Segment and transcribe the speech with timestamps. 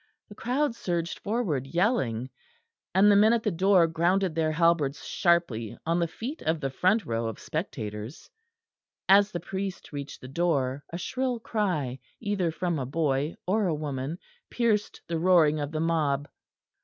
[0.29, 2.31] The crowd surged forward, yelling;
[2.95, 6.71] and the men at the door grounded their halberds sharply on the feet of the
[6.71, 8.27] front row of spectators.
[9.07, 13.75] As the priest reached the door, a shrill cry either from a boy or a
[13.75, 14.17] woman
[14.49, 16.27] pierced the roaring of the mob.